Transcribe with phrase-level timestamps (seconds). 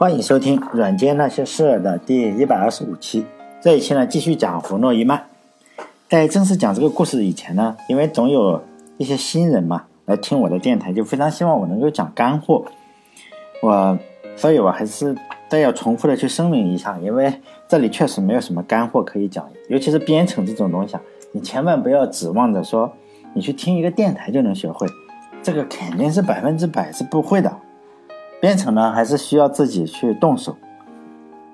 [0.00, 3.26] 欢迎收听《软件那些事》的第一百二十五期。
[3.60, 5.26] 这一期呢，继续讲弗诺伊曼。
[6.08, 8.62] 在正式讲这个故事以前呢，因为总有
[8.96, 12.64] 一些新人嘛来听我的电台，就非常希望我能够讲干货。
[13.60, 13.98] 我，
[14.36, 15.14] 所以我还是
[15.50, 17.34] 再要重复的去声明一下，因为
[17.68, 22.90] 这里确实没有什么干货可以讲，尤其是编程这种东西，啊，你千万不要指望着说
[23.34, 24.86] 你去听一个电台就能学会，
[25.42, 27.54] 这个肯定是百分之百是不会的。
[28.40, 30.56] 编程呢，还是需要自己去动手。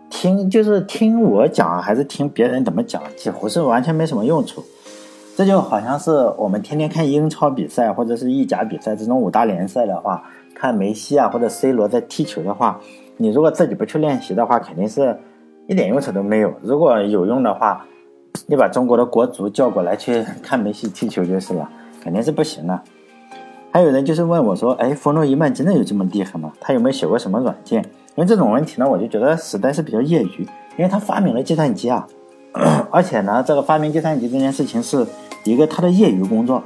[0.09, 4.65] 听就是听我讲，还是听别人怎么讲，几乎是完全没什么用处。
[5.37, 10.23] 这就好像是我们天天看英超比赛或者是意甲比赛这种五大联赛的话，
[10.55, 12.81] 看梅西啊或者 C 罗在踢球的话，
[13.17, 15.19] 你如果自己不去练习的话，肯定是
[15.67, 16.55] 一点用处都没有。
[16.63, 17.85] 如果有用的话，
[18.47, 21.69] 你把中国的国足叫过来去 看梅西踢球就是了，
[22.01, 22.81] 肯定是不行的。
[23.77, 26.51] 还有人就是问我说：“哎，冯诺依曼真的有这么厉害吗？
[26.59, 27.83] 他有没有写过什么软件？”
[28.17, 30.49] 因为这种问题呢，我就觉得实在是比较业余。
[30.79, 32.07] 因为他发明了计算机啊，
[32.91, 35.07] 而且呢，这个发明计算机这件事情是
[35.45, 36.63] 一个他的业余工作，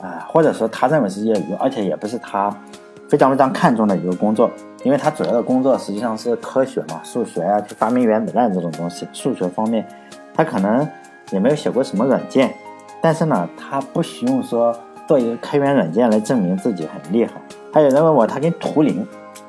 [0.00, 2.52] 啊，或者说他认为是业余，而且也不是他
[3.08, 4.50] 非常非常看重的一个工作。
[4.82, 9.06] 因为他主要的工作实际上是科学嘛，数学呀，去发明原子弹这种东西。
[9.12, 9.86] 数学方面，
[10.34, 10.84] 他可能
[11.30, 12.52] 也没有写过什么软件，
[13.00, 14.76] 但是呢，他不需用说。
[15.10, 17.32] 做一个开源软件来证明自己很厉害。
[17.72, 19.04] 还有人问我，他跟图灵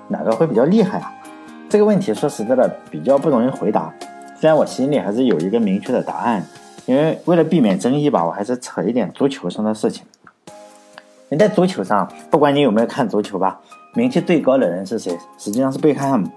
[0.07, 1.13] 哪个会比较厉害啊？
[1.69, 3.93] 这个问题说实在的比较不容易回答。
[4.39, 6.43] 虽然我心里还是有一个明确的答案，
[6.87, 10.03] 因为为了避免争议吧，我还是扯一点足球上的事情。
[11.29, 13.59] 你在足球上，不管你有没有看足球吧，
[13.93, 15.15] 名气最高的人是谁？
[15.37, 16.27] 实际上是贝克汉姆。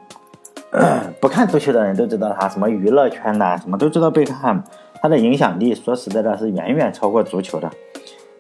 [1.19, 4.63] 不看足球的人都知道他，什么娱乐圈的什么都知道贝克汉姆。
[5.01, 7.71] 他的影响力说实在的，是远远超过足球的。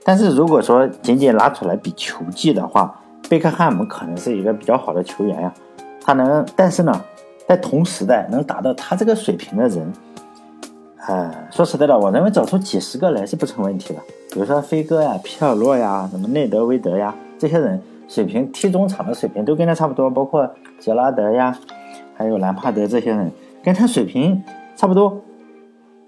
[0.05, 2.95] 但是如果说仅仅拿出来比球技的话，
[3.27, 5.53] 贝克汉姆可能是一个比较好的球员呀。
[6.03, 7.05] 他能，但是呢，
[7.49, 9.91] 在同时代能达到他这个水平的人，
[11.07, 14.01] 呃，说实在的，我认为找出几十个来是不成问题的。
[14.31, 20.47] 比如说飞哥呀、皮尔洛呀、什么内德维德呀，这些人水平踢中场的水平都跟他差不多，包括
[20.79, 21.57] 杰拉德呀，
[22.15, 23.33] 还有兰帕德这些人
[23.63, 24.43] 跟他水平
[24.77, 25.19] 差不多。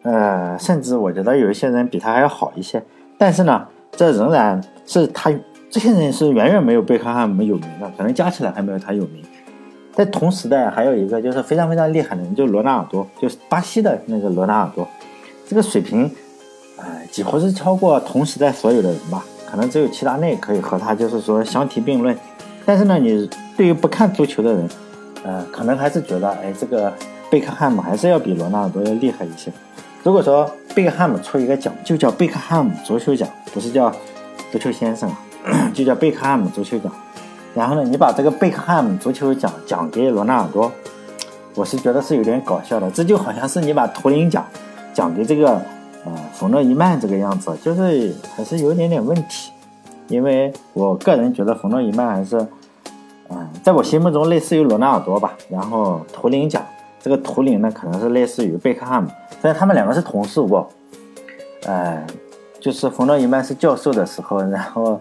[0.03, 2.83] 呃，甚至我觉得有一些人比他还要好一些。
[3.17, 3.67] 但是呢。
[3.97, 5.33] 这仍然是他
[5.71, 9.25] 这些人是远远没有贝克汉姆有名的，可能加起来还没有他有名。
[9.93, 14.87] 在同时代还有一个就是非常非常厉害的人，就是罗纳尔多，就是巴西的那个罗纳尔多，
[15.49, 16.11] 这个水平，
[16.77, 19.25] 呃，几乎是超过同时代所有的人吧。
[19.51, 22.15] 可能只有齐达内可以和他就是说相提并论。
[22.67, 24.69] 但是呢，你对于不看足球的人，
[25.23, 26.93] 呃，可能还是觉得，哎，这个
[27.31, 29.51] 贝克汉姆还是要比罗纳尔多要厉害一些。
[30.03, 33.91] 如果说贝克汉姆出一个奖，就叫贝克汉姆足球奖，不是叫
[34.53, 35.11] 足球先生，
[35.73, 36.93] 就叫贝克汉姆足球奖。
[37.55, 40.71] 然后呢，你把这个贝克汉姆足球奖奖给罗纳尔多，
[41.55, 42.91] 我是觉得是有点搞笑的。
[42.91, 44.45] 这就好像是你把图灵奖
[44.93, 45.53] 奖给这个
[46.05, 49.51] 呃冯诺依曼这个样子，就是还是有点点问题。
[50.09, 52.37] 因为我个人觉得冯诺依曼还是，
[53.31, 55.33] 嗯，在我心目中类似于罗纳尔多吧。
[55.49, 56.63] 然后图灵奖。
[57.07, 59.09] 这个图灵呢，可能是类似于贝克汉姆，
[59.41, 60.69] 但他们两个是同事过，
[61.63, 62.05] 呃，
[62.59, 65.01] 就是冯诺依曼是教授的时候，然后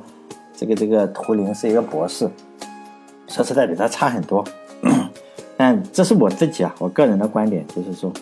[0.55, 2.29] 这个这个图灵是一个博士，
[3.27, 4.45] 说实在比他差很多，
[5.57, 8.13] 但这是我自己啊，我个人的观点就是说，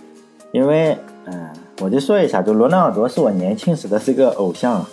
[0.53, 1.49] 因为嗯，
[1.81, 4.85] 我就说一下，就罗纳尔多是我年轻时的这个偶像，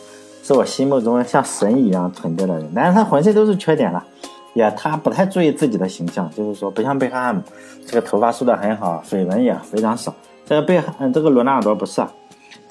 [0.42, 4.04] 是我心目中像神一样存在的人，但是他浑身都是缺点了。
[4.52, 7.40] 也他不太注意自己的形象，就是说不像贝克汉姆，
[7.86, 10.12] 这个头发梳得很好，绯闻也非常少。
[10.44, 12.02] 这个贝汉，这个罗纳尔多不是，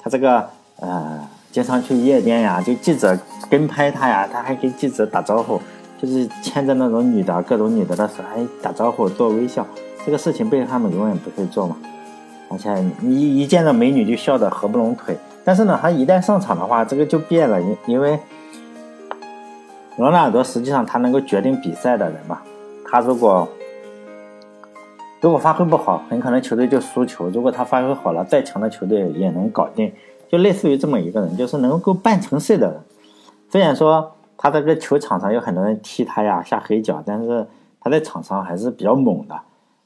[0.02, 0.46] 他这个
[0.78, 3.18] 呃，经常去夜店呀，就记者
[3.48, 5.58] 跟拍他呀，他还跟记者打招呼，
[6.00, 9.66] 就是牵着那种女的，各种女的的手还打招呼做微笑。
[10.04, 11.76] 这个事情贝克汉姆永远不会做嘛，
[12.50, 15.16] 而且一一见到美女就笑得合不拢腿。
[15.42, 18.18] 但是呢，他一旦上场的话，这个就变了，因因为。
[19.96, 22.40] 罗纳尔多实际上他能够决定比赛的人嘛，
[22.86, 23.46] 他如果
[25.20, 29.92] 如果发挥不好，很可能球队就输球；如果他发挥好了，再强的球队也能搞定。
[30.30, 32.80] 就类似于这么一个人，就是能够办成事的人。
[33.50, 37.46] 虽然说他这个球场上有很多人踢他呀、下黑脚，但是
[37.80, 39.38] 他在场上还是比较猛的，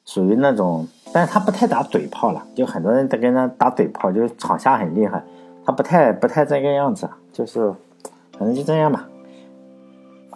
[0.04, 2.46] 属于那种，但是他不太打嘴炮了。
[2.54, 5.24] 就很多人在跟他打嘴炮，就是场下很厉害，
[5.64, 7.72] 他不太不太这个样子，就是
[8.38, 9.08] 反正就这样吧。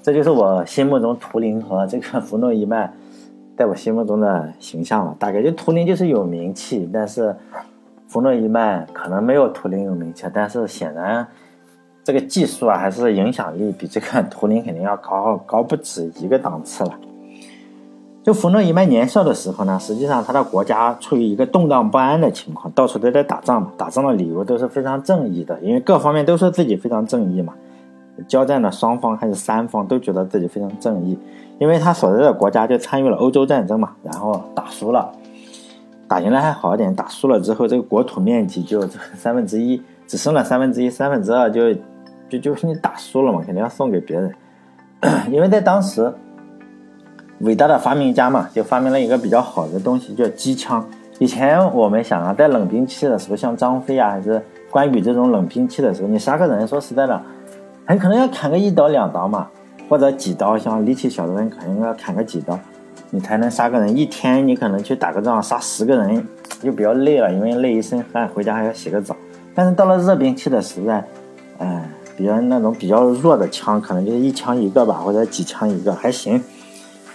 [0.03, 2.93] 这就是我心目中图灵和这个 弗诺伊曼，
[3.57, 5.15] 在我心目中的形象了。
[5.19, 7.35] 大概就图灵就是有名气，但是
[8.07, 11.27] 弗诺伊曼可能没有图灵有名气，但是显然
[12.05, 16.99] 这个技术啊，还是影响力比这个 图灵肯定要高高不止一个档次了。
[18.23, 27.55] 就弗诺伊曼年少的时候呢，实际上他的国家处于一个动荡不安的情况，到处都在打仗嘛，打仗的理由都是非常正义的，因为各方面都说自己非常正义嘛。
[28.27, 31.19] 交战的双方还是三方都觉得自己非常正义，
[31.59, 35.13] 因为他所在的国家就参与了欧洲战争嘛，然后打输了，
[36.09, 38.81] 打赢了还好一点，打输了之后这个国土面积就
[39.15, 41.73] 三分之一，只剩了三分之一、三分之二，就
[42.29, 44.35] 就就是你打输了嘛，肯定要送给别人，
[45.31, 46.13] 因为在当时。
[47.43, 50.85] 伟大的发明家嘛，就发明了一个比较好的东西，叫机枪。
[51.21, 54.43] 以前我们想啊，在冷兵器的时候，像张飞啊，还是
[54.73, 57.23] 关羽这种冷兵器的时候，你杀个人，说实在的，
[57.89, 59.49] 很可能要砍个一刀两刀嘛，
[59.89, 60.59] 或者几刀。
[60.59, 62.59] 像力气小的人，可能要砍个几刀，
[63.09, 63.97] 你才能杀个人。
[63.97, 66.29] 一天你可能去打个仗，杀十个人
[66.61, 69.17] 就比较累了，因为累一身汗，回家还要洗个澡。
[69.55, 71.03] 但是到了热兵器的时代，
[71.57, 76.39] 哎，比较那种比较弱的枪，可能就是一枪一个吧，或者几枪一个，还行。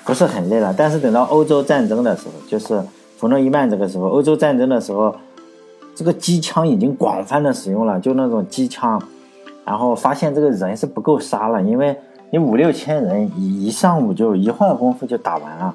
[0.03, 2.81] 不是很累了，但是等到欧洲战争的时候，就是
[3.15, 5.15] 弗诺伊曼这个时候，欧洲战争的时候，
[5.93, 8.99] 这个机枪已经广泛的使用了，就那种机枪，
[9.65, 11.95] 然后发现这个人是不够杀了，因为
[12.29, 15.73] 你五六千人一一上午就一会儿功夫就打完了，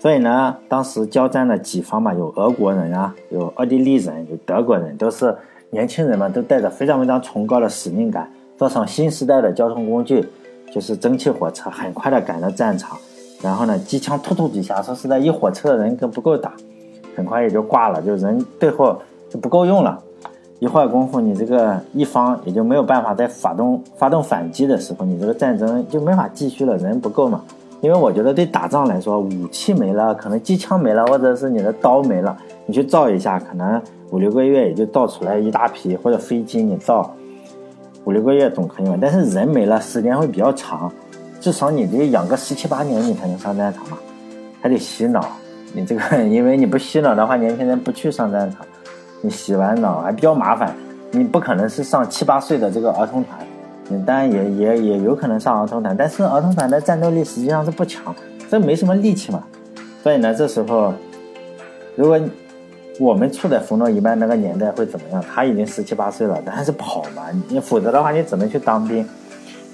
[0.00, 5.36] 所以呢，当时交战的几方嘛，有俄国人啊，有奥地利人，有德国人，都是
[5.70, 10.26] 年轻人嘛，都带着非常非常崇高的使命感，坐上新时代的交通工具，
[10.72, 12.96] 就是蒸汽火车，很快的赶到战场。
[13.42, 16.52] 然后呢，机枪突突几下，说实在，一火车的人都不够打，
[17.16, 18.96] 很快也就挂了，就人最后
[19.28, 20.00] 就不够用了。
[20.62, 27.42] 一会儿功夫，你这个一方也就没有办法再发动发动反击的时候，你这个战争就没法继续了，人不够嘛。
[27.80, 33.82] 因为我觉得对打仗来说，武器没了，可能机枪没了，或者是你的刀没了，你去造一下，可能
[34.12, 37.12] 五六个月也就造出来一大批，或者飞机你造
[38.04, 38.96] 五六个月总可以嘛。
[39.00, 40.88] 但是人没了，时间会比较长。
[41.40, 43.98] 至少你得养个十七八年，你才能上战场嘛，
[44.60, 45.26] 还得洗脑。
[45.72, 48.64] 你这个，因为你不洗脑的话，年轻人不去上战场。
[49.22, 50.74] 你洗完澡还比较麻烦，
[51.12, 53.38] 你不可能是上七八岁的这个儿童团。
[53.88, 58.14] 你当然也也也有可能上儿童团，但是儿童团的战斗力实际上是不强，
[58.50, 59.42] 这没什么力气嘛。
[60.02, 60.92] 所以呢，这时候
[61.96, 62.20] 如果
[62.98, 65.24] 我们处在弗诺伊曼那个年代会怎么样？
[65.32, 69.06] 他已经十七八岁了，但是跑嘛，你否则的话，你只能去当兵。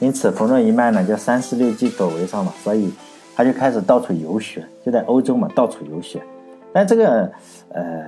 [0.00, 2.92] 因此，弗诺伊曼呢就三十六计走为上嘛，所以
[3.34, 6.20] 他就开始到处游学，就在欧洲嘛到处游学。
[6.72, 7.30] 但这个，
[7.70, 8.04] 呃，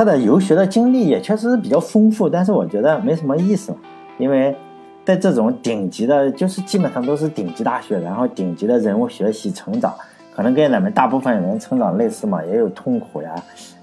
[0.00, 3.70] 他的游学的经历也确实是比较丰富，但是我觉得没什么意思，
[4.16, 4.56] 因为
[5.04, 9.94] 在这种顶级的，就是基本上都是顶级大学，然后顶级的人物学习成长，
[10.34, 13.34] 可能跟咱们大部分人成长类似嘛，也有痛苦呀，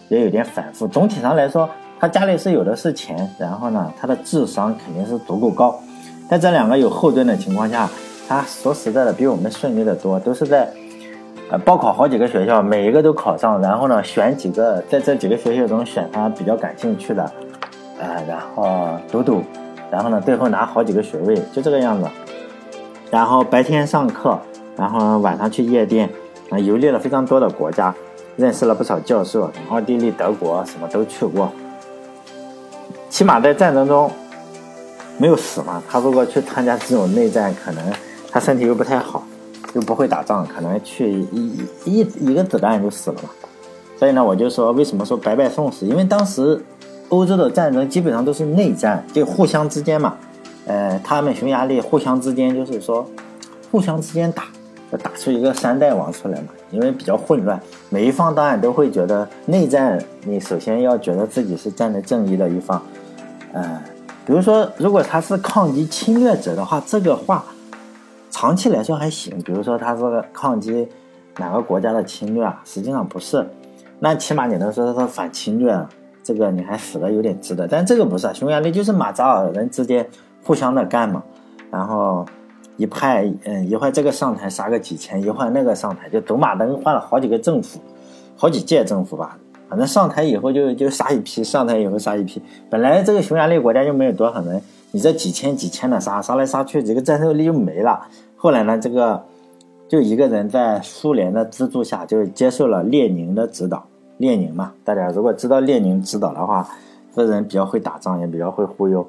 [0.10, 0.88] 也有点反复。
[0.88, 1.70] 总体上来说，
[2.00, 5.80] 他家里是有的是钱，然后呢，他的智商肯定是足够高。
[6.28, 7.88] 在这两个有后盾的情况下，
[8.28, 10.68] 他说实在的比我们顺利的多，都是在，
[11.50, 17.32] 呃，报考好几个学校，每一个都考上，然后呢，选几个在这几个学校中选他比较感兴趣的，
[18.00, 19.42] 呃，然后读读，
[19.90, 22.10] 然后呢，最后拿好几个学位，就这个样子。
[23.10, 24.38] 然后白天上课，
[24.76, 26.10] 然后晚上去夜店，
[26.50, 27.96] 啊，游历了非常多的国家，
[28.36, 31.50] 认识了不少教授，奥地利、德国什么都去过，
[33.10, 34.12] 起码在战争中。
[35.20, 35.82] 没有死嘛？
[35.90, 37.84] 他如果去参加这种内战，可能
[38.30, 39.24] 他身体又不太好，
[39.78, 43.30] 又不会打仗，可能去一一一个子弹就死了嘛。
[44.00, 45.86] 所以呢，我就说，为什么说白白送死？
[45.86, 46.60] 因为当时
[47.10, 50.16] 欧洲的战争基本上都是内战，就互相之间嘛。
[50.66, 53.08] 呃，他们匈牙利互相之间就是说，
[53.72, 54.46] 互相之间打，
[55.04, 56.48] 打出一个三代王出来嘛。
[56.72, 62.82] 因为比较混乱，每一方当然都会觉得内战，你首先要觉得自己是站在正义的一方，
[63.54, 63.80] 呃。
[64.26, 67.46] 比如说，如果他是抗击侵略者的话，这个话
[68.40, 69.42] 长期来说还行。
[69.42, 70.88] 比如说他是抗击
[71.38, 73.44] 哪个国家的侵略啊，实际上不是。
[73.98, 75.76] 那起码你能说他是反侵略，
[76.24, 77.68] 这个你还死的有点值得。
[77.68, 80.08] 但这个不是，匈牙利就是马扎尔人之间
[80.44, 81.24] 互相的干嘛，
[81.72, 82.24] 然后
[82.76, 87.80] 一派，嗯，一会这个上台杀个几千，一会那个上台就走马灯换了好几个政府，
[88.36, 89.36] 好几届政府吧。
[89.68, 92.40] 反正上台以后就就杀一批，上台以后杀一批。
[92.70, 98.08] 本来这个匈牙利国家就没有多少人，你这几千几千的杀，杀来杀去，这个战斗力就没了。
[98.38, 99.26] 后来呢，这个
[99.88, 103.86] 就一个人在苏联的资助下，就是接受了列宁的指导。
[104.18, 106.68] 列宁嘛，大家如果知道列宁指导的话，
[107.16, 109.08] 这人比较会打仗，也比较会忽悠，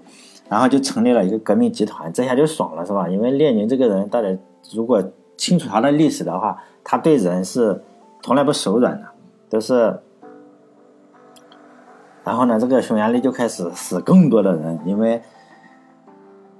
[0.49, 3.09] 然后就成立了一个革命集团，这下就爽了，是吧？
[3.09, 4.29] 因为列宁这个人，大家
[4.73, 5.03] 如果
[5.37, 7.83] 清楚他的历史的话，他对人是
[8.23, 9.07] 从来不手软的，
[9.49, 9.99] 都是。
[12.25, 15.23] 然后呢，这个匈牙利就开始死更多的人，因为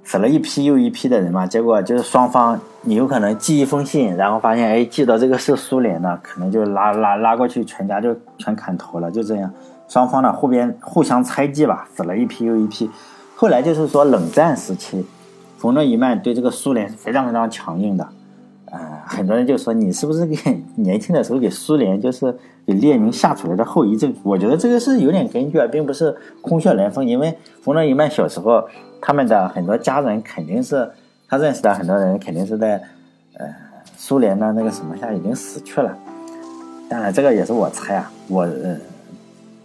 [0.09, 9.53] 死了一批又一批的人嘛，结果就是双方你有可能寄一封信，然后发现哎寄的这个是苏联的，可能就拉拉拉过去，全家就全砍头了，就这样，
[9.87, 12.89] 双方呢互边互相猜忌吧，死了一批又一批。
[13.35, 15.05] 后来就是说冷战时期，
[15.59, 18.07] 冯诺依曼对这个苏联是非常非常强硬的。
[18.71, 20.35] 呃，很多人就说你是不是给
[20.77, 22.31] 年轻的时候给苏联就是
[22.67, 24.13] 给列宁下出来的后遗症？
[24.21, 27.03] 我觉得这个是有点根据啊，并不是空穴来风。
[27.03, 28.63] 因为冯诺依曼小时候，
[29.01, 30.87] 他们的很多家人肯定是
[31.27, 32.79] 他认识的很多人肯定是在
[33.37, 33.47] 呃
[33.97, 35.97] 苏联的那个什么下已经死去了。
[36.87, 38.77] 当然，这个也是我猜啊，我呃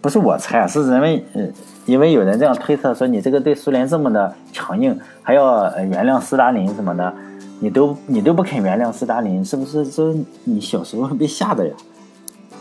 [0.01, 1.47] 不是我猜啊，是人们呃
[1.85, 7.13] 因为有人这样推测说你这个对苏联这么的强硬，还要原谅斯大林什么的。
[7.59, 11.73] 你都你都不肯原谅斯大林，是不是这你小时候被吓的呀？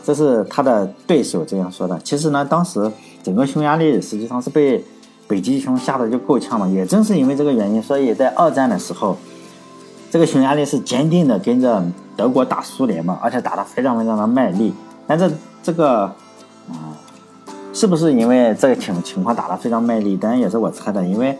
[0.04, 1.98] 这是他的对手这样说的。
[2.04, 4.84] 其实呢，当时整个匈牙利实际上是被
[5.26, 6.68] 北极熊吓得就够呛了。
[6.68, 9.16] 也正是因为这个原因，所以在二战的时候，
[10.10, 11.82] 这个匈牙利是坚定的跟着
[12.16, 14.74] 德国打苏联嘛，而且打得非常非常的卖力。
[15.06, 15.30] 但这
[15.62, 16.02] 这个
[16.68, 16.92] 啊，
[17.72, 20.16] 是不是因为这个情情况打得非常卖力？
[20.16, 21.38] 当然也是我猜的，因为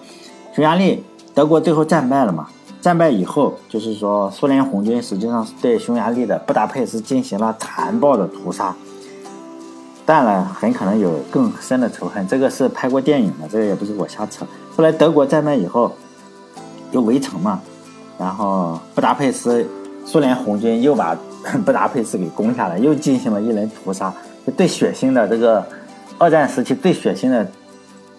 [0.54, 2.48] 匈牙利德国最后战败了嘛。
[2.84, 8.76] 战败以后，就是说，苏联红军实际上是对匈牙利的布达佩斯进行了残暴的屠杀。
[10.04, 14.44] 当然，很可能有更深的仇恨，这个是拍过电影的，这个也不是我瞎扯。
[14.76, 15.92] 后来德国战败以后，
[16.92, 17.58] 又围城嘛，
[18.18, 19.66] 然后布达佩斯，
[20.04, 21.16] 苏联红军又把
[21.64, 24.12] 布达佩斯给攻下来，又进行了一轮屠杀，
[24.46, 25.64] 就最血腥的这个
[26.18, 27.50] 二战时期最血腥的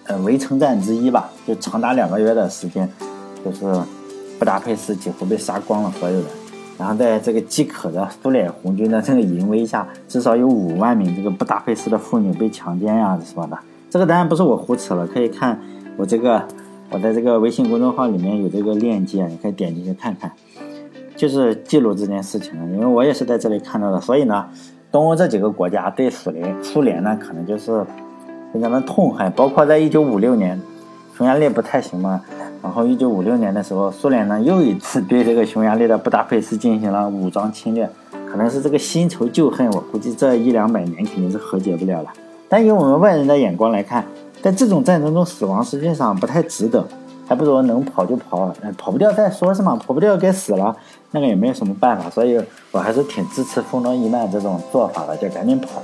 [0.06, 2.92] 呃围城战之一吧，就长达两个月的时间，
[3.46, 3.72] 就是。
[4.38, 6.26] 布达佩斯几乎被杀光了所有人，
[6.78, 13.58] 然后在这个饥渴的苏联红军的这个淫威下，至少有五万名这个布达佩斯的妇女被强奸呀什么的。
[13.90, 15.58] 这个当然不是我胡扯了，可以看
[15.96, 16.46] 我这个
[16.90, 20.30] 我在这个微信公众号里面有这个链接，你可以点进去看看，
[21.16, 24.02] 就是记录这件事情的，因为我也是在这里看到的。
[24.02, 24.46] 所以呢，
[24.92, 27.86] 东欧这几个国家对苏联苏联呢，可能就是
[28.54, 30.60] 非常的痛恨，包括在一九五六年，
[31.18, 32.22] 匈牙利不太行嘛。
[32.66, 37.88] 然后，一九五六年的时候，苏联呢又一次对这个匈牙利的布达佩斯进行了武装侵略，
[38.28, 42.12] 可能是这个新仇旧恨，我估计这一两百年肯定是和解不了了。
[42.50, 44.04] 但以我们外人的眼光来看，
[44.42, 46.84] 在这种战争中死亡实际上不太值得，
[47.28, 49.80] 还不如能跑就跑，跑不掉再说，是吗？
[49.86, 50.76] 跑不掉该死了，
[51.12, 55.84] 那个也没有什么办法，所以我还是挺支持冯诺依曼这种做法的，就赶紧跑。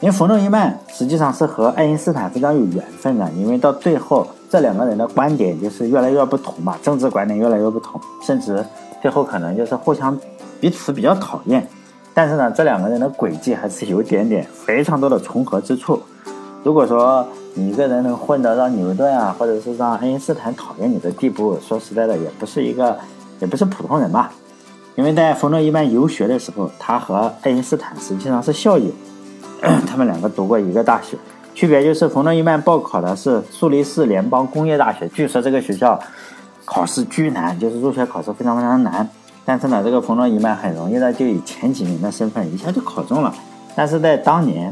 [0.00, 4.24] 因为冯诺依曼实际上是和爱因斯坦非常有缘分的，因为到最后。
[4.48, 8.64] 这两个人的观点就是越来越不同嘛，政治观点越来越不同，甚至
[9.02, 10.16] 最后可能就是互相
[10.60, 11.66] 彼此比较讨厌。
[12.14, 16.00] 但是呢，这两个人的轨迹还是有点点非常多的重合之处。
[16.62, 22.96] 如果说你一个人能混到让牛顿啊，或者是让爱因斯坦讨厌你的地步，说实在的，也不是一个，
[23.40, 24.32] 也不是普通人吧。
[24.94, 28.90] 因为在冯诺依曼游学的时候，他和爱因斯坦实际上是校友，
[29.86, 31.18] 他们两个读过一个大学。
[31.56, 35.98] 区别就是冯诺依曼报考的是苏黎世联邦工业大学，据说这个学校
[36.66, 39.08] 考试巨难，就是入学考试非常非常难。
[39.42, 43.34] 但是呢，这个冯诺依曼很容易的就以前几名的身份一下就考中了。
[43.74, 44.70] 但是在当年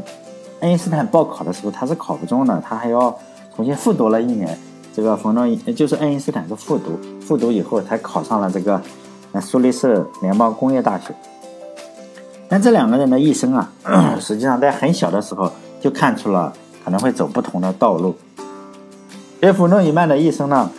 [0.59, 3.17] 爱因斯坦报考的时候，他是考不中的，他还要
[3.55, 4.55] 重新复读了一年。
[4.93, 8.79] 这个冯诺依就是爱因斯坦是复读，复读以后才考上了这个
[9.41, 11.15] 苏黎世联邦工业大学。
[12.47, 13.71] 但这两个人的一生啊，
[14.21, 15.51] 实际上在很小的时候
[15.81, 16.53] 就看出了。
[16.85, 18.15] 可能会走不同的道路。
[19.41, 20.69] 而弗诺伊曼的一生呢，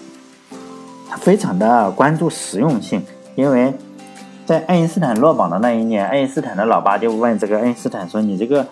[1.11, 3.75] 他非常的关注实用性，因为
[4.47, 8.65] 在爱因斯坦落榜的那一年，爱因斯坦的老爸就问这个爱因斯坦说：“你这个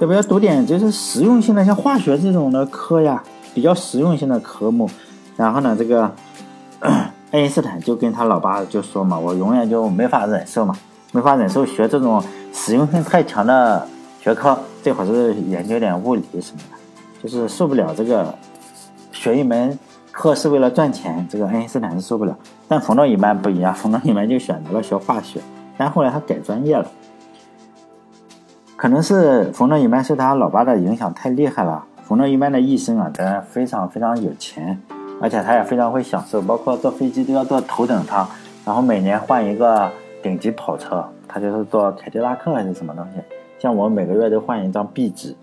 [0.00, 4.88] 要不要读点就是实用性的，像化学这种的科呀，比较实用性的科目？”
[5.36, 6.10] 然后呢，这个
[7.32, 10.74] 爱因斯坦就跟他老爸就说嘛：“我永远就没法忍受嘛，
[11.10, 13.86] 没法忍受学这种实用性太强的。”
[14.24, 18.34] 学科最好是研究点物理什么的，就是受不了这个
[19.12, 19.78] 学一门
[20.10, 22.34] 课是为了赚钱，这个爱因斯坦是受不了。
[22.66, 25.42] 但冯诺依曼不一样，冯诺依曼就选择了学化学，
[25.76, 26.86] 但后来他改专业了。
[28.76, 31.84] 可能是冯诺依曼受他老爸的影响太厉害了。
[32.02, 34.80] 冯诺依曼的一生啊，他非常非常有钱，
[35.20, 38.26] 而且他也非常会享受，包括坐飞机都要坐头等舱，
[38.64, 43.20] 然后每年换一个顶级跑车，他就是坐凯迪拉克还是什么东西。
[43.64, 45.34] 像我每个月都换一张壁纸，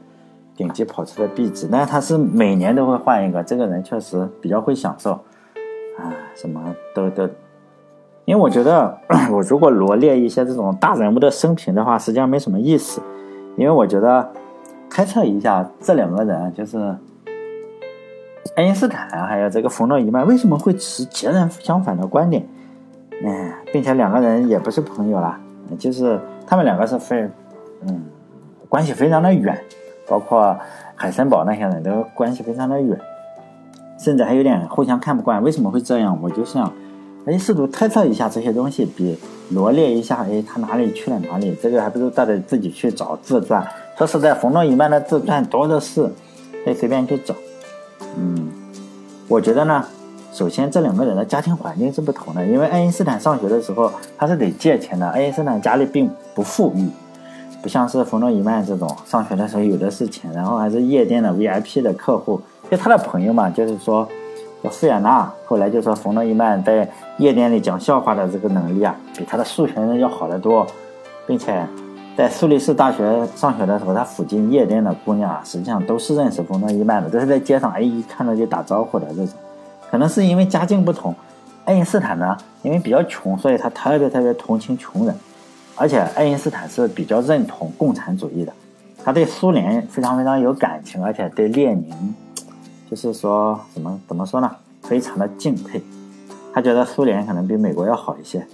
[0.55, 3.41] 顶级跑车的壁纸，但是他是每年都会换一个。
[3.41, 5.13] 这个人确实比较会享受，
[5.97, 6.63] 啊，什么
[6.93, 7.27] 都都。
[8.25, 8.95] 因为我觉得，
[9.33, 13.01] 我如果罗列一些这种大人物的生平的话，实际上没什么意思。
[13.57, 14.29] 因为我觉得，
[14.87, 16.77] 猜测一下，这两个人就是
[18.55, 22.47] 爱因斯坦还有这个冯诺依曼为什么会持截然相反的观点？
[23.25, 25.41] 嗯，并且两个人也不是朋友啦，
[25.79, 27.27] 就是他们两个是非，
[27.87, 28.03] 嗯，
[28.69, 29.59] 关系非常的远，
[30.07, 30.57] 包括
[30.95, 32.99] 海森堡那些人都关系非常的远，
[33.97, 35.41] 甚至还有点互相看不惯。
[35.43, 36.17] 为什么会这样？
[36.21, 36.71] 我就想，
[37.25, 39.17] 哎，试图猜测一下这些东西，比
[39.49, 41.55] 罗列一下，哎，他哪里去了哪里？
[41.61, 43.65] 这个还不如大家自己去找自传。
[43.97, 46.09] 说实在，冯诺依曼的自传多的是，
[46.63, 47.35] 可以随便去找。
[48.17, 48.49] 嗯，
[49.27, 49.85] 我觉得呢。
[50.33, 55.05] 首先，这两个人的家庭环境是不同的，因为爱因斯坦上学的时候他是得借钱的。
[55.09, 56.87] 爱因斯坦家里并不富裕，
[57.61, 62.41] 不像是冯诺依曼这种上学的时候有的是钱，然后还是夜店的 VIP 的客户。
[62.69, 64.07] 就他的朋友嘛，就是说，
[64.63, 70.65] 叫费尔纳，后来就说冯诺依曼在夜店里讲笑话的这个能力啊，比他的数学要好得多，
[71.27, 71.65] 并且
[72.17, 79.29] 在苏黎世大学上学的时候，他附近夜店的姑娘啊，实际上都是认识冯诺依曼的，都是在街上哎一看到就打招呼的这种。
[79.89, 81.13] 可能是因为家境不同，
[81.65, 85.13] 爱因斯坦呢，因为比较穷，所以他特别特别同情穷人，
[85.81, 88.53] 而且爱因斯坦是比较认同共产主义的，
[89.03, 92.13] 他对苏联非常非常有感情，而且对列宁，
[92.87, 95.81] 就是说怎么怎么说呢，非常的敬佩，
[96.53, 98.45] 他觉得苏联可能比美国要好一些，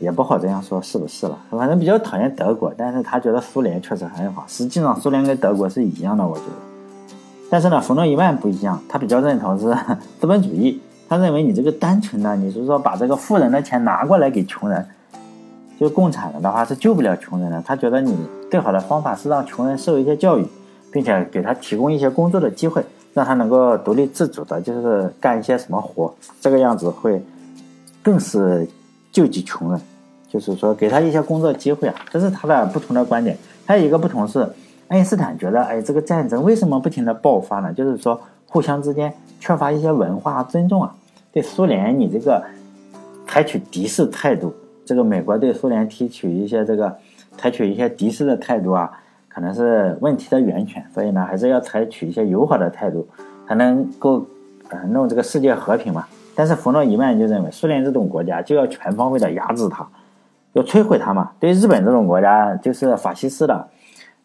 [0.00, 6.52] 也不好这样说是不是了，反正比较讨厌德国，但是他觉得苏联确实很好，实际上苏联跟德国是一样的，我觉得。
[7.48, 9.72] 但是呢，冯诺依曼不一样，他比较认同是
[10.18, 10.82] 资本主义。
[11.08, 14.86] 他认为你这个单纯的，你是说把这个富人的钱拿过来给穷人，
[15.82, 17.60] 就共产党的话是救不了穷人的。
[17.66, 18.16] 他觉得你
[18.48, 20.46] 最好的方法是让穷人受一些教育，
[20.92, 27.20] 并且给他提供一些工作的机会，让他能够独立自主的，就是干一些什么活，这个样子会
[28.00, 28.64] 更是
[29.10, 29.80] 救济穷人。
[30.28, 33.36] 就是说给他一些工作机会啊，这是他的不同的观点。
[33.66, 34.48] 还有一个不同是。
[34.88, 37.72] 爱因斯坦觉得，哎，这个战争为什么不停的爆发呢？
[37.72, 39.10] 就是说，互相之间
[39.40, 40.94] 缺乏一些文化尊重啊。
[41.32, 42.44] 对苏联，你这个
[43.26, 44.52] 采取敌视态度，
[44.92, 46.94] 这个美国对苏联提取一些这个
[47.38, 48.92] 采取一些敌视的态度啊，
[49.26, 50.84] 可能是问题的源泉。
[50.92, 53.08] 所以呢，还是要采取一些友好的态度，
[53.48, 54.26] 才能够
[54.68, 56.04] 呃弄这个世界和平嘛。
[56.34, 59.88] 但是冯诺依曼就认为，苏联这种国家就要全方位的压制它，
[60.52, 61.32] 要摧毁它嘛。
[61.40, 63.68] 对日本这种国家，就是法西斯的。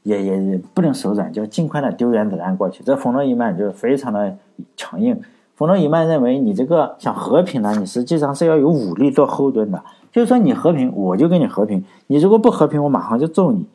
[0.04, 2.82] 也也不能手软，就尽快的丢原子弹过去。
[2.82, 4.34] 这冯诺依曼就非常的
[4.78, 5.22] 强硬。
[5.58, 9.84] 冯诺依曼认为，你这个想和平呢，你实际上是要有武力做后盾的。
[10.12, 13.66] 就是说，你和平，我就跟你和平；你如果不和平，我马上就揍你。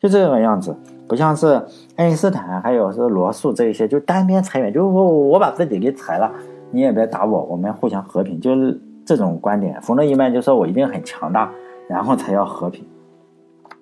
[0.00, 0.74] 就这个样子，
[1.06, 6.28] 不像是爱因斯坦还有是罗素这一些，就单边裁员，就是我我把自己给裁了，
[6.72, 9.80] 你也别打我，我们互相和平，就是这种观点。
[9.80, 11.52] 冯诺依曼就说我一定很强大，
[11.88, 12.84] 然后才要和平。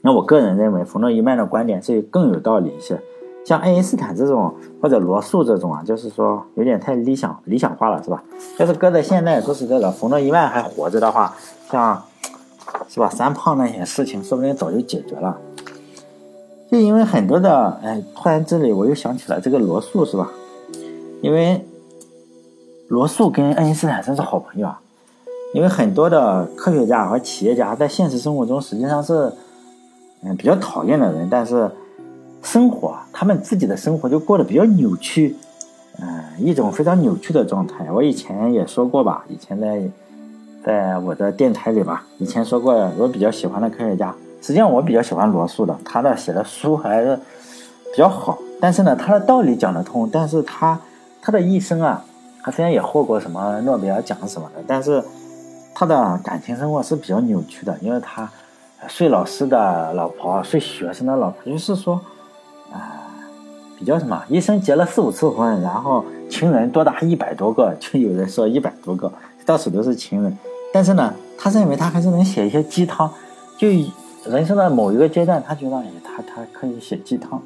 [0.03, 3.01] 那我个人认为，冯诺依曼的观点是更有道理一些。
[3.47, 8.21] 像爱因斯坦这种或者罗素这种啊，就是说有点太理想理想化了，是吧？
[8.59, 11.33] 要是搁在现在，说实在的，冯诺依曼还活着的话，
[11.71, 12.03] 像
[12.89, 15.39] 是吧，三胖那些事情，说不定早就解决了。
[16.69, 20.29] 就因为很多的，哎，突然这里我又想起来这个罗素，是吧？
[21.23, 21.65] 因为
[22.89, 24.81] 罗素跟爱因斯坦真是好朋友啊。
[25.55, 29.33] 因为很多的科学家和企业家在现实生活中实际上是。
[30.23, 31.71] 嗯，比较讨厌的人，但是
[32.47, 35.35] 生活，他们自己的生活就过得比较扭曲，
[35.99, 37.91] 嗯，一种非常扭曲的状态。
[37.91, 39.83] 我以前也说过吧，以前在
[40.65, 47.17] 在我的电台里吧，以前说过我比较喜欢的科学家，实际上我比较喜欢罗素的，他的写的书还是
[47.93, 48.39] 比较好。
[48.61, 50.81] 但是呢，他的道理讲得通，但是他
[51.21, 52.05] 他的一生啊，
[52.45, 55.03] 他虽然也获过什么诺贝尔奖什么的，但是
[55.75, 58.31] 他的感情生活是比较扭曲的，因为他。
[58.89, 62.01] 睡老师的老婆，睡学生的老婆，就是说，
[63.79, 69.13] 比较什么，一生结了四五次婚，然后情人多达一百多个，就有人说一百多个，
[69.45, 70.39] 到处都是情人。
[70.73, 73.11] 但是呢，他认为他还是能写一些鸡汤，
[73.57, 73.69] 就
[74.25, 77.41] 人生的某一个阶段，他觉得，他他可以写鸡汤，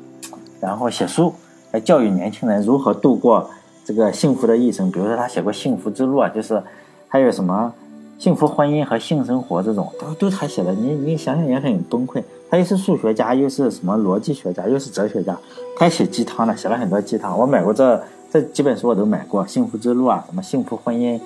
[0.61, 1.33] 然后写书
[1.73, 3.51] 来教育年轻人如何度过
[3.85, 4.91] 这个幸福的一生。
[4.91, 6.63] 比如说，他写过《幸福之路》啊，就是
[7.09, 7.73] 还有什么。
[8.19, 12.23] 幸福婚姻和性生活这种都都他写的，你你想想也很崩溃。
[12.51, 15.39] 他又是数学家，又是什么逻辑学家，又是哲学家，
[15.77, 17.39] 他写鸡汤的，写了很多鸡汤。
[17.39, 21.21] 我买过这这几本书，我都买过，《幸福之路》啊，什么幸福婚姻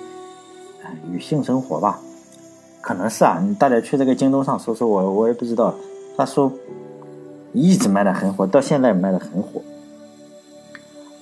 [1.11, 1.99] 与性生活吧，
[2.79, 3.41] 可能是啊。
[3.43, 5.73] 你大家去这个京东上搜搜，我我也不知道。
[6.15, 6.51] 他书
[7.53, 9.61] 一直卖的很火，到现在卖的很火。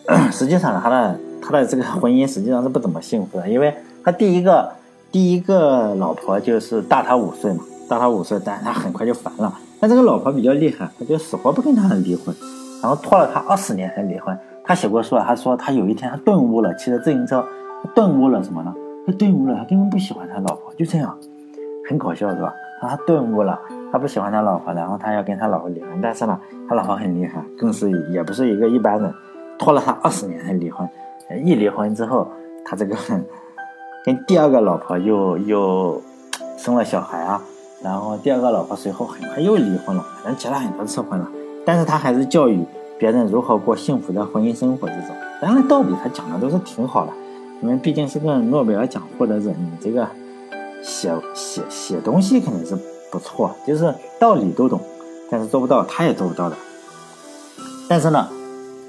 [0.32, 4.70] 实际上，他的他的这个婚姻实际上是不怎么幸福的，因为他第一个。
[5.14, 9.54] 第一个老婆就是大他五岁嘛，大他五岁，但他很快就烦了。
[9.84, 12.34] 但这个老婆比较厉害，他就死活不跟他离婚，
[12.82, 14.34] 然后拖了他二十年才离婚。
[14.64, 17.46] 他写过书啊，他说他有一天他顿悟了，骑着自行车，
[17.84, 18.74] 他顿悟了什么呢？
[19.06, 21.14] 他顿悟了，他根本不喜欢他老婆，就这样，
[21.90, 22.54] 很搞笑是吧？
[22.80, 23.60] 他顿悟了，
[23.92, 29.14] 他不喜欢他老婆，然后他要跟他老婆离婚，但是呢，他老婆很厉害，更是也不是一个一般人，
[29.60, 30.88] 拖了他二十年才离婚。
[31.44, 32.26] 一离婚之后，
[32.64, 32.96] 他这个
[34.06, 36.02] 跟第二个老婆又又
[36.58, 37.42] 生了小孩啊，
[37.84, 41.28] 然后第二个老婆随后很快又离婚了，反正结了很多次婚了。
[41.66, 42.60] 但是他还是教育
[42.98, 45.16] 别人如何过幸福的婚姻生活这种。
[45.42, 47.12] 当然道理他讲的都是挺好的，
[47.62, 50.08] 因为毕竟是个诺贝尔奖获得者，你这个
[50.82, 52.78] 写写写东西肯定是
[53.12, 54.80] 不错，就是道理都懂，
[55.30, 56.56] 但是做不到，他也做不到的。
[57.90, 58.28] 但是呢，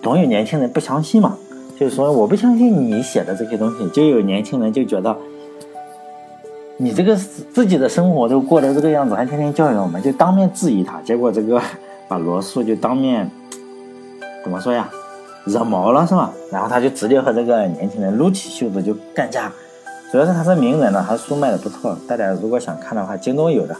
[0.03, 1.37] 总有年轻人不相信嘛。
[1.77, 5.17] 就是说，我不相信你写的这些东西，就有年轻人就觉得
[6.77, 11.01] 你这个自己的生活都过得这个样子，还天天教育我们，就当面质疑他。
[11.03, 11.61] 结果这个
[12.09, 13.31] 把罗素就当面
[14.43, 14.89] 怎么说呀，
[15.45, 16.33] 惹毛了是吧？
[16.51, 19.53] 然后他就直接和这个年轻人撸起袖子就干架。
[20.11, 21.97] 主要是他是名人呢，他书卖的不错。
[22.09, 23.77] 大家如果想看的话，京东有的。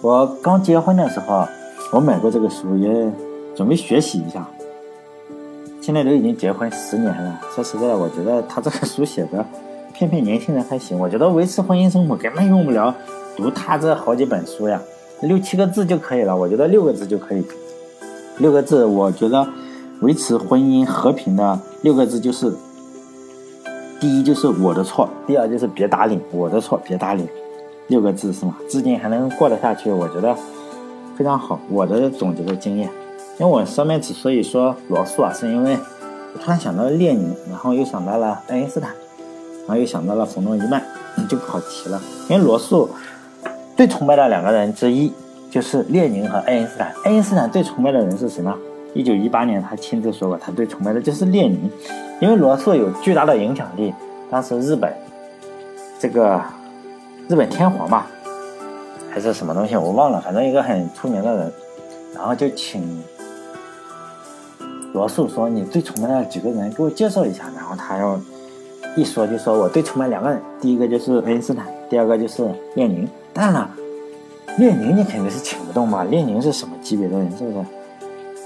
[0.00, 1.46] 我刚结婚的时候，
[1.92, 3.12] 我买过这个书，也
[3.56, 4.46] 准备学习一下。
[5.80, 9.44] 现在都已经结婚十年了，说实在的，我觉得他这个书写的，
[10.00, 10.98] 骗骗年轻人还行。
[10.98, 12.94] 我觉得维持婚姻生活根本用不了
[13.36, 14.80] 读他这好几本书呀，
[15.20, 16.34] 六七个字就可以了。
[16.34, 17.44] 我觉得六个字就可以，
[18.38, 19.46] 六个字，我觉得
[20.00, 22.50] 维持婚姻和平的六个字就是：
[24.00, 27.28] 第一就是我的错，第二就是别打脸，我的错别打脸，
[27.88, 28.56] 六个字是吗？
[28.70, 30.34] 至今还能过得下去，我觉得
[31.14, 31.60] 非常好。
[31.68, 32.88] 我的总结的经验。
[33.38, 35.76] 因为我上面之所以说罗素啊，是因为
[36.32, 38.94] 我突然想到列宁，然后又想到了爱因斯坦，
[39.70, 40.82] 然后又想到了冯诺依曼，
[41.28, 42.02] 就跑题了。
[42.28, 42.90] 因为罗素
[43.76, 45.12] 最崇拜的两个人之一
[45.48, 46.92] 就是列宁和爱因斯坦。
[47.04, 48.52] 爱因斯坦最崇拜的人是谁呢？
[48.94, 51.70] 一九一八年他亲自说过，他最崇拜的就是列宁，
[52.20, 53.94] 因为罗素有巨大的影响力。
[54.28, 54.92] 当时日本
[56.00, 56.42] 这个
[57.28, 58.08] 日本天皇吧，
[59.08, 61.52] 还是什么东西我忘了，反正一个很出名的人，
[62.12, 63.00] 然后就请。
[64.92, 68.20] 罗素说：“你最崇拜的几个人，给我介绍一下。”然后他要
[68.96, 72.42] 一说就说：“我最崇拜两个人，第一个就是爱因斯坦，第二个就是
[72.74, 73.08] 列宁。
[73.32, 73.70] 当然了，
[74.58, 76.02] 列宁你肯定是请不动吧？
[76.04, 77.30] 列宁是什么级别的人？
[77.36, 77.64] 是不是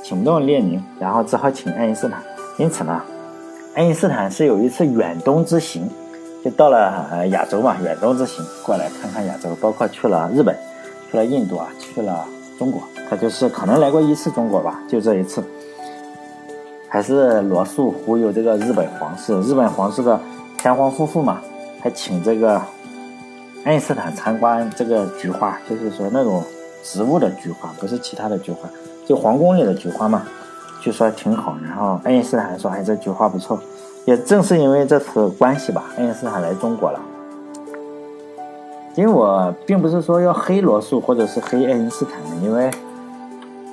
[0.03, 0.83] 请不动列宁？
[1.01, 2.23] 然后只好请爱因斯坦。
[2.59, 3.01] 因此呢，
[3.75, 5.89] 爱因斯坦是有一次远东之行，
[6.45, 10.55] 就到了呃亚洲嘛，远东之行过来看看亚洲，包括去了日本，
[11.11, 12.25] 去了印度啊，去了
[12.59, 12.83] 中国。
[13.09, 15.43] 他就是可能来过一次中国吧，就这一次。”
[16.87, 20.21] 还是罗素忽悠这个日本皇室，日本皇室的
[20.65, 21.43] 天皇夫妇嘛，
[21.83, 22.59] 还请这个
[23.65, 26.43] 爱因斯坦参观这个菊花，就是说那种
[26.83, 28.67] 植物的菊花，不是其他的菊花，
[29.07, 30.23] 就皇宫里的菊花嘛，
[30.81, 31.55] 据说挺好。
[31.63, 33.61] 然后爱因斯坦说：“哎，这菊花不错。”
[34.07, 36.99] 也正是因为这次关系吧，爱因斯坦来中国了。
[38.95, 42.71] 因为我并不是说要黑罗素或者是黑爱因斯坦，因为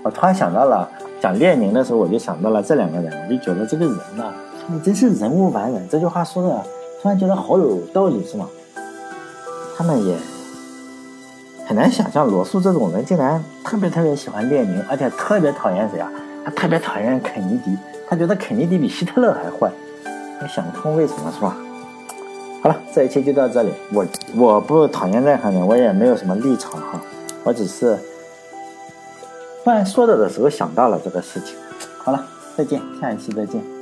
[0.03, 0.85] 我突然想到了。
[1.21, 4.25] 讲列宁的时候，我就想到了这两个人，我就觉得这个人呢，
[4.59, 5.87] 他们真是人无完人。
[5.87, 6.63] 这句话说的，
[7.01, 8.47] 突然觉得好有道理，是吗？
[9.75, 10.15] 他们也
[11.65, 16.11] 很难想象，罗素这种人竟然特别特别喜欢列宁，而且特别讨厌谁啊？
[16.45, 17.75] 他特别讨厌肯尼迪，
[18.07, 19.71] 他觉得肯尼迪比希特勒还坏。
[20.41, 21.57] 你想不通为什么，是吧？
[22.61, 23.73] 好了，这一期就到这里。
[23.91, 27.01] 我我不讨厌任何人，我也没有什么立场哈，
[27.43, 27.97] 我只是。
[29.63, 31.55] 突然说着的时候想到了这个事情，
[32.03, 32.23] 好了，
[32.55, 33.80] 再见，下一期再见。